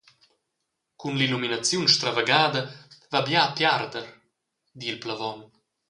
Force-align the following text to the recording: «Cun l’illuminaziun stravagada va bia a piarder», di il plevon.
«Cun 1.01 1.13
l’illuminaziun 1.17 1.85
stravagada 1.95 2.61
va 3.11 3.21
bia 3.27 3.41
a 3.45 3.53
piarder», 3.61 4.05
di 4.79 4.85
il 4.95 4.99
plevon. 5.05 5.39